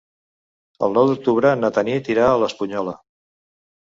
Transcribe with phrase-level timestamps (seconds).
[0.87, 2.97] El nou d'octubre na Tanit irà a l'Espunyola.